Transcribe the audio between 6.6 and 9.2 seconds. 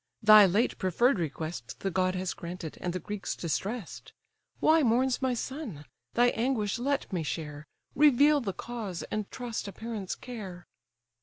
let me share, Reveal the cause,